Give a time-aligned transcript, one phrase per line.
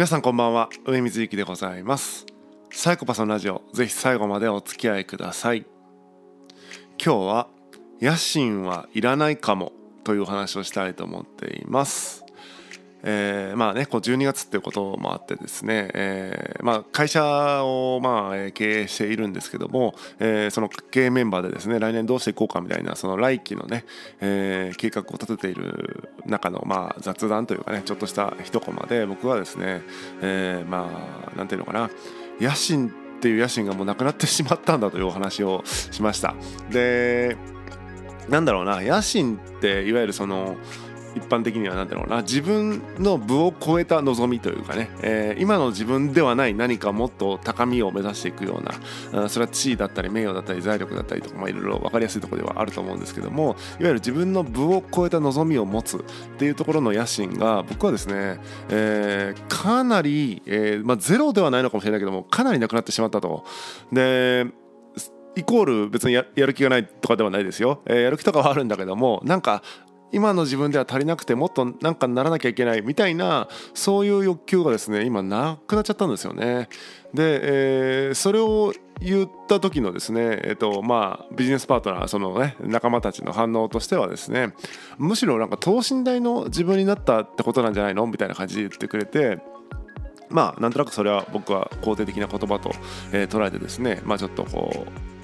[0.00, 0.70] 皆さんこんばんは。
[0.86, 2.24] 上水幸でございます。
[2.72, 5.66] サイコパスのラジオぜひ最後までお付き合いください。
[6.98, 7.48] 今日は
[8.00, 12.24] 野心はいらないかもというお話をしたいと思っています。
[13.02, 23.84] えー、まあねこう12月っていうこともあってですね、えーまあ、会社をまあ経営しているんですけども、えー、その経営メンバーでですね来年どうしていこうかみたいなその来期のね、
[24.20, 29.82] えー、計画を立てている中のまあ雑談というかねちょっとした一コマで僕はですね、
[30.20, 31.90] えー、まあなんていうのかな
[32.40, 36.34] 野心っていう野心がもうなくなってしまったんだというお話をしました。
[36.70, 37.36] で
[38.28, 40.56] なんだろうな野心っていわゆるその
[41.14, 42.22] 一般的には何だろうな。
[42.22, 48.60] 自分の部を超えた望みというかね、えー、今の自分ではない何かもっと高みを目指していくよ
[49.12, 56.00] うなそれは地位だったり名誉だったり財力だったりとか、まあ、いろいろ分かりやすいところではあると思うんですけどもいわゆる自分の部を超えた望みを持つっ
[56.38, 63.44] ていうところの野心が僕はですね、えー、かなり、えーまあ、ゼロではないのかもしれないけどもかなりなくなってしまったと。
[63.92, 64.46] で
[65.36, 69.62] イコール別にやる気がないとかではないですよ、えー、やる気とかはあるんだけどもなんか
[70.12, 76.68] 今の自分では足りなくてもっとなんかならなきゃいけないみたいなそういう欲求がですね今なくなっちゃったんですよね。
[77.14, 84.52] で、えー、それを言った時のですね、えーとまあ、ビジネスパートナーその、ね、仲間たちの反応としてはですね
[84.98, 89.38] むしろなんか等身大の自分になったってことなんじゃないのみたいな感じで言ってくれて
[90.28, 92.70] まあなんとなくそれは僕は肯定的な言葉と、
[93.12, 95.19] えー、捉えてですねまあちょっとこう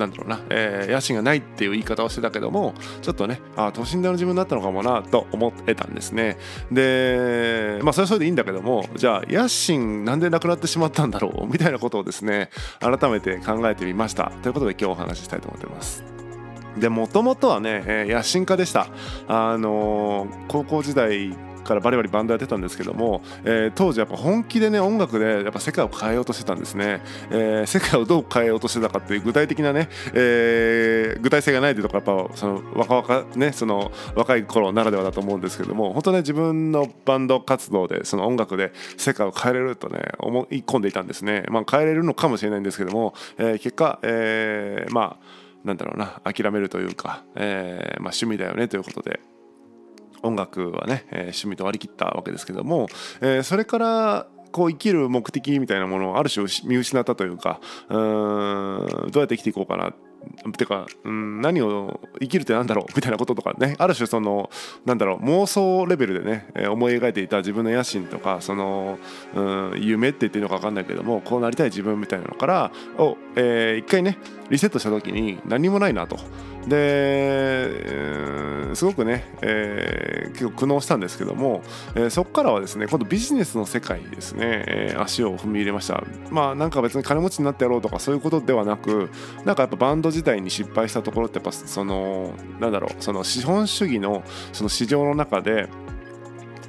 [0.00, 6.36] なんだろうな、えー、野心がないっていう言い方をしてたけどもちょっとねあ都心での自分だったのかもなと思ってたんですね。
[6.72, 11.46] でまあそれはそれでいいんだけどもじゃあ野心なんでなくなってしまったんだろう？
[11.52, 14.32] みたいなことをですね改めて考えてみました。
[14.42, 16.02] ということで今日お話ししたいと思ってます。
[16.78, 18.86] でもともとはね、えー、野心家でした。
[19.26, 41.44] あのー、高校時代からバリバリバンドやってたんですけども、えー、当時やっぱ本気でね音楽でやっぱ世界を変えようとしてたんですね、えー、世界をどう変えようとしてたかっていう具体的なね、えー、具体性がないというとこやっぱその若々ねその若い頃ならではだと思うんですけども本当ね自分のバンド活動でその音楽で世界を変えれるとね思い込んでいたんですね。
[41.48, 49.20] まあ変えれるのかもしれないんですけども、えー、結果、えー、まあなんだろうな諦めるというか、えーまあ、趣味だよねということで
[50.22, 52.88] 音楽はね、えー、趣味と割り切ったわけですけども、
[53.20, 59.92] えー、それからこう生きる目的みたいなものをある種見失ったというかうーんどうやって生きていこうかな
[60.56, 64.50] てか、うん、何を生きるってなんだろうみたいなこととかねある種その
[64.84, 68.98] なんだろう妄想レベルでね、え、思い描いていた自分の野心とかその、
[69.34, 74.18] うん、夢って言っていいのか分かんないけどもこうなりたい自分みたいなのからを、えー、一回ね
[74.50, 76.18] リセットした時に何もないなと。
[76.68, 77.80] で
[78.74, 81.62] すごくね、えー、結構苦悩したんですけども、
[81.94, 89.10] えー、そこからはですね今度ビジネスの世界にですね、えー、足を踏み入れましたまあなんか別に金持ちになってやろうとかそういうことではなく
[89.44, 94.22] なんかやっぱバンド自体に失敗したところってやっぱそのなんだろうその資本主義の
[94.52, 95.68] その市場の中で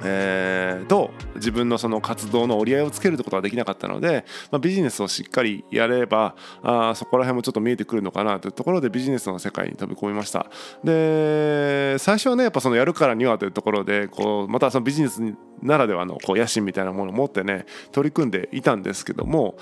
[0.04, 10.46] えー、と自分のその活動の折り合いをつけるってことができなかったので、まあ、ビジネスをしっかりやればあそこら辺もちょっと見えてくるのかなというところでビジネスの世界に飛び込みました。
[10.84, 15.20] で最初はねやっぱそのやるからにはというところでこうまたそのビジネス
[15.62, 19.56] ならではのこう野心みたいなものを持ってね取り組んでいたんですけども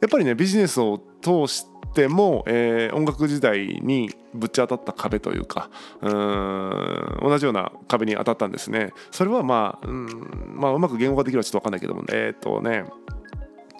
[0.00, 1.69] やっぱりねビジネスを通して
[2.08, 5.70] も、えー、音楽時代にぶち当たった壁というか
[6.00, 8.92] うん同じような壁に当たったんですね。
[9.10, 10.06] それはまあうん、
[10.54, 12.84] まあ、うまく言語化できるはちょっと分かんないけどもえっ、ー、とね。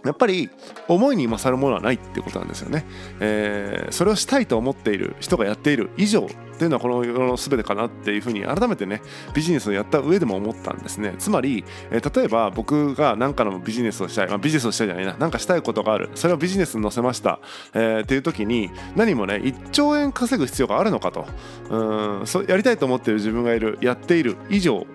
[0.04, 0.50] やっぱり
[0.88, 2.86] 思いに勝るものはないってことなんですよね、
[3.20, 6.28] えー、それをしたいと思っている人がやっている以上っ
[6.60, 9.00] ていうのはこの世の全てかなっていうふうに改めてね
[9.34, 11.14] ビジネスをやった上でも思ったんですね。
[11.18, 15.16] つまり、えー、例えば僕が何かのビジネスをしたい、まあ、ビジネスをしたいじゃないな。
[15.18, 16.10] 何かしたいことがある。
[16.14, 17.40] それをビジネスに載せました、
[17.72, 21.26] えー、っていう時に何もね1兆円稼ぐ必要があるのかと。
[21.70, 23.78] うんそやりたいと思っている自分がいる。
[23.80, 24.86] やっている以上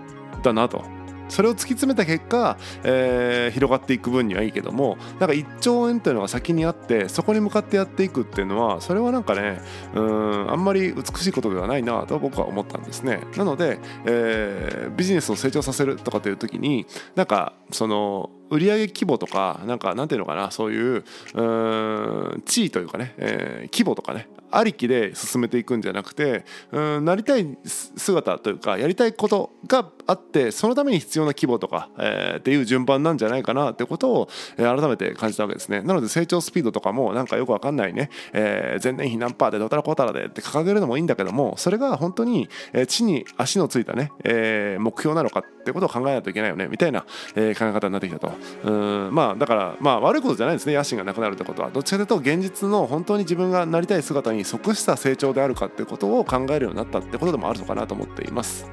[0.44, 0.86] だなと。
[1.30, 9.60] それを突き詰めた結果、えー、広がっていく分にはいいけどもなんか1兆円というのが先にあってそこに向かってやっていくっていうのはそれはなんかね
[9.94, 13.22] うんあんまり美しいことではないなと僕は思ったんですね。
[13.38, 16.86] なので、えー、ビジネスを成長させるとかという時に
[17.16, 21.04] なんかその売上規模とかなんかなんていうのかなそういう
[21.34, 35.82] うん地位というかね、えー、規模とかねありきで進めていくんじゃなくてうんなりたい姿というかやりたいことがあってそのために必要な規模とか、えー、っていう順番なんじゃないかなってことを、えー、改めて感じたわけですね。
[35.82, 48.32] なので成長スピードとかもなんかよくわかんないね、えー、前年比何パーでどたらこたらでって掲げるのもいいんだけどもそれが本当に、えー、地に足のついたね、えー、目標なのかっってことを考えないといけないよねみたいな、えー、考え方になってきたと。
[48.64, 48.72] う
[49.10, 51.72] んまあだからまあ悪いことじゃないですね野心がなくなるってことは。
[51.72, 58.70] どっちかというと現実の本当に自分がなりたい姿に即した成長であるかってことを考えるようになったってことでもあるのかなと思っています。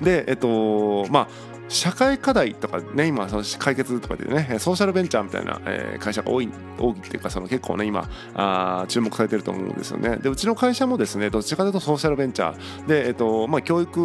[0.00, 6.48] でえっとまあ社会課題とかね今その解決とかでねソーシャルベンチャーみたいな、え会社が多い
[6.78, 10.16] 多いっていうかその結構ね今あ注目されてると思うんですよね。
[10.18, 13.98] でうちの会社もですねどっちかというとソーシャルベンチャーで、えっとまあ、教育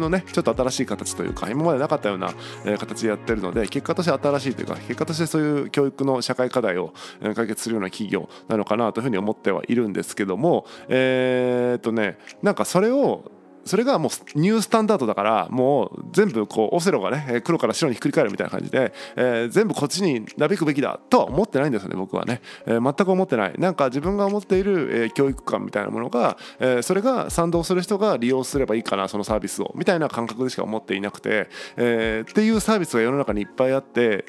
[0.00, 2.32] のねちょっと新しい形というか今までなかったような、
[2.78, 6.94] 形でやってるので結果として新しいというか結果としてそういう教育の社会課題を
[7.34, 13.30] 解決するような企業なのかなというふうに思ってはいるんですけどもえー、っとねなんかそれを
[13.66, 23.54] それがもうニュースタンダードだからもう全部こうオセロがね黒から白にひっくり返るみたいな感じで、えー、全部こっちになびくべきだとは思ってないんですよね僕はね、えー、全く思ってない。
[23.58, 29.72] なんか自分が思っている、えー、教育観みたいなものが、えー、それが賛同する人が利用すればいいかなそのサービスを。
[29.74, 34.24] みたいな感覚でしか思っていなくて、えー、っていうサービスが世の中にいっぱいあって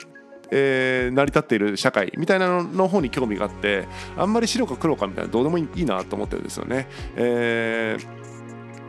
[0.49, 3.85] えー、成り立っている社会みたいなのの方に興味があって
[4.15, 6.87] あんまり白か黒かみたいなどうでもいいなと思ってるんですよね。
[7.17, 8.27] えー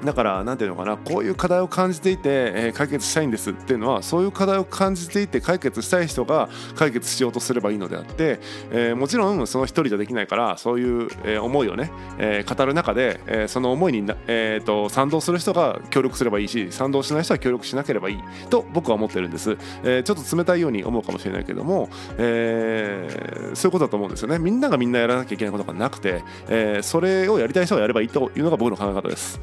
[0.04, 8.40] だから何ていうのかなこういう課題を感じていて、えー、解決したいんですっていうのはそういう課題を感じていて解決したい人が解決しようとすればいいのであって、
[8.70, 18.18] えー、もちろんその一人じゃできないからそういう、えー、思いをね、えー、語る中で、えー、その思いにな、えーと、賛同する人が協力すればいいし賛同しない人は協力しなければいい
[18.50, 24.38] と僕は思ってるんです、えー、ちょっと冷たいように思うかもしれないけども、えー、そういうことだと思うんですよね。
[24.38, 29.40] みんながみんなやらなきゃいけないことがなくて、えー、それをやりたい人はやればいいというのが僕の考え方です。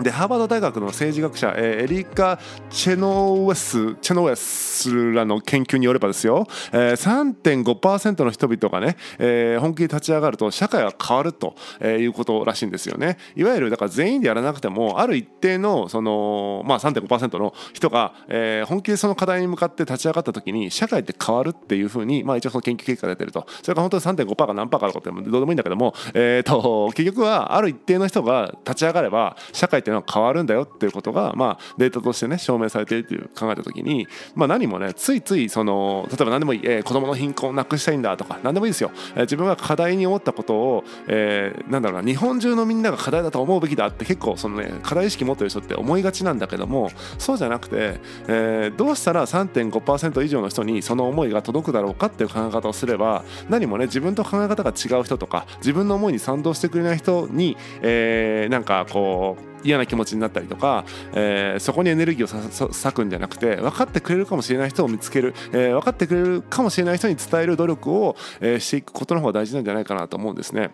[0.00, 2.38] でハーバード大学の政治学者、えー、エリカ・
[2.68, 13.16] チェノウェスチェノウェスらの研究によればですよ、えー、3.5%の人々がね、えー、本気で立ち上がると社会は変わるということらしいんですよね。
[13.36, 23.46] いわゆるだから全員でやらなくてもある一定のその、まあ、3.5%の人が、えー、本気でその課題に向かって立ち上がった時に社会って変わるっていうふうに、まあ、一応その研究結果が出てると。
[23.62, 70.70] それが本当に3.5%か何パーかとかってどうでもいいんだけども、えーと結局はある一定の人が立ち上がれば社会っていうのは変わるんだよっていうことが、まあ、データとしてね証明されているという考えた時に、まあ、何もねついついその例えば何でもいい、えー、子供の貧困をなくしたいんだとか何でもいいですよ、えー、自分が課題に思ったことを、えー、なんだろうな日本中のみんなが課題だと思うべきだって結構そのね課題意識持ってる人って思いがちなんだけどもそうじゃなくて、えー、どうしたら3.5%以上の人にその思いが届くだろうかっていう考え方をすれば何もね自分と考え方が違う人とか自分の思いに賛同してくれない人に、えー、なんかこう嫌な気持ちになったりとか、えー、そこにエネルギーを割くんじゃなくて分かってくれるかもしれない人を見つける、えー、分かってくれるかもしれない人に伝える努力を、えー、していくことの方が大事なんじゃないかなと思うんですね。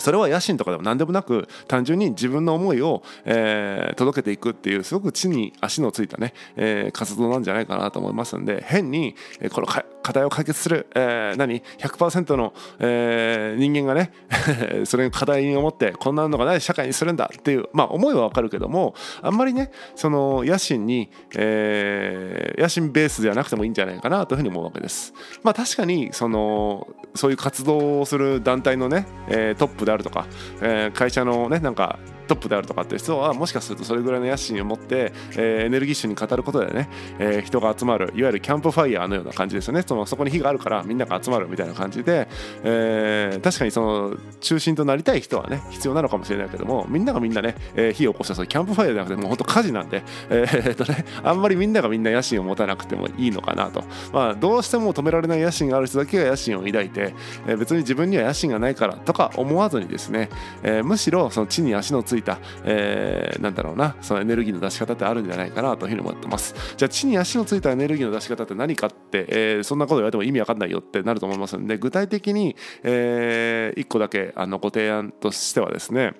[0.00, 14.12] それは野心とかでも何でもなく単純に自分の思いを、えー、届けていくっていうすごく地に足のついたね、えー、活動なんじゃないかなと思いますんで変に、えー、この課題を解決する、えー、何？100%の、えー、人間がね
[14.84, 25.14] それを課題に思ってこんなのがない社会にするんだっていうまあ思いはわかるけどもあんまりねその野心に、えー、野心ベースではなくてもいいんじゃないかなというふうに思うわけです。
[25.42, 30.26] まあ確かにそのそういう活動をする団体のね、えー、トップであるとか、
[30.60, 31.98] えー、会社のねなんか
[32.30, 36.88] トップであるとかっていう人はもしかするとそれぐらいの野心を持って、えー、エネルギッシュに語ることでね、
[37.18, 39.82] えー、人が集まるいわゆるキャンプファイヤーのような感じですよね。
[39.82, 42.28] そのそこに火があるからみんなが集まるみたいな感じで、
[42.62, 57.14] えー、確かにその中心となりたい人はね必要なのかもしれないけどもみんながみんなね、えー、火を起こしたそうキャンプファイヤーじゃなくてもう本当火事なんで、えー、っとね、あんまりみんながみんな野心を持たなくてもいいのかなと、まあ、どうしても止められない野心がある人だけが野心を抱いて、
[57.46, 60.30] えー、別に自分には野心がないからとか思わずにですね、
[60.62, 66.54] えー、むしろその地に足のついいた、えーえー、なんだろうなそのエネルギーの出し方ってあるんじゃないかなというふうに思ってます。
[66.76, 76.14] じゃあ地に足のついたエネルギーの出し方って何かって、えー、そんなこと言われても意味わかんないよってなると思いますので具体的に、えー、1個だけあのご提案としてはですね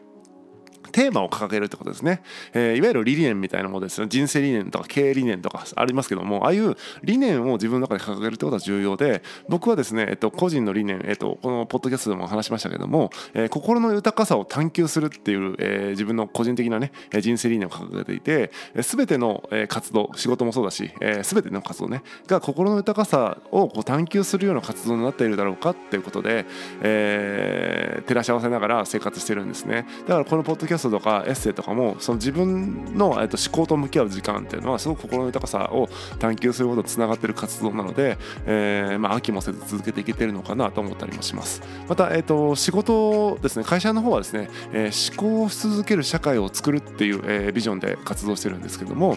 [0.91, 26.47] テーマを掲げるってことですね、えー、いわゆる理念みたいなものですね人生理念とか経営理念とかありますけどもああいう理念を自分の中で掲げるってことは重要で僕はですね、えっと、個人の理念、えっと、このポッドキャストでも話しましたけども、えー、心の豊かさを探求するっていう、えー、自分の個人的なね人生理念を掲げていて全ての活動仕事もそうだし、えー、全ての活動ねが心の豊かさをこう探求するような活動になっているだろうかっていうことで、
[26.83, 29.87] えー、照らし合わせながら生活してるんですね。
[30.07, 41.63] だからこのポッドキャストとかエッセイとかもその自分の、えー、と思考と向き合う時間っていうのはすごく心の豊かさを探求することとつながってる活動なので、えーまあ、飽きもせず続けていけてるのかなと思ったりもします。
[41.89, 49.17] また、えー、と仕事ですね会社の方はですね、えー、思考し続ける社会を作るっていう、え、ビジョンで活動してるんですけども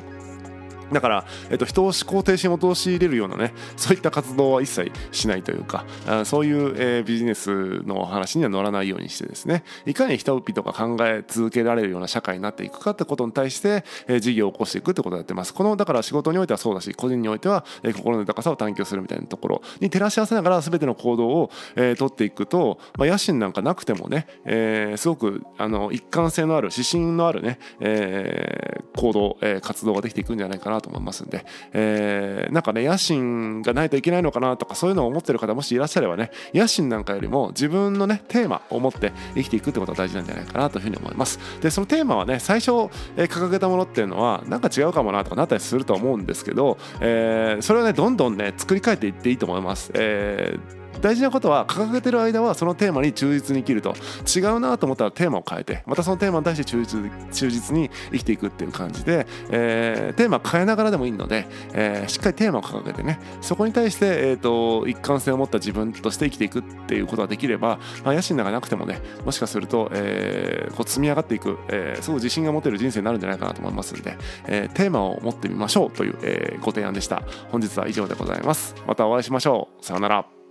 [0.91, 15.53] だから、えっと、人を思考停止に陥れるようなねそういった活動は一切しないというかあそういう、えー、ビジネスの話には乗らないようにしてですねいかに人々が考え続けられるような社会になっていくかってことに対して、えー、事業を起こしていくってことをやってます。
[15.53, 41.39] このだから仕事においてはそうだし個人においては、えー、心の豊かさを探求するみたいなところに照らし合わせながら全ての行動を、えー、取っていくと、まあ、野心なんかなくてもね、えー、すごくあの一貫性のある指針のあるね、えー、行動、えー、活動ができていくんじゃないかななと思いますんで、えー、なんかね野心がないといけないのかなとかそういうのを思ってる方もしいらっしゃればね野心なんかよりも自分のねテーマを持って生きていくってことが大事なんじゃないかなというふうに思います。
[41.61, 42.71] でそのテーマはね最初、
[43.15, 53.93] え、掲げたものっていうのはなんか違うかもなとかなったりすると思うんですけど、えー、それをねどんどんね作り変えていっていいと思います、えー大事なことは掲げてる間はそのテーマに忠実に生きると。
[54.33, 63.19] 違うなと思ったらテーマを変えてまたそのテーマに対して忠実忠実に生きていくっていう感じで、えー、テーマ変えながらでもいいので、えー、しっかりテーマを掲げてね。
[63.41, 74.17] そこに対して、えーと、一貫性を持った自分として生きていくっていうことができれば、まあ、野心ながなくてもねもしかすると、えー、こう積み上がっていく、えー、すごく自信が持てる人生になるんじゃないかなと思いますんで、
[74.47, 77.23] えー、テーマを持ってみましょうという、えー、ご提案でした。
[77.51, 78.75] 本日は以上でございます。
[78.87, 79.85] またお会いしましょう。
[79.85, 80.42] さようなら。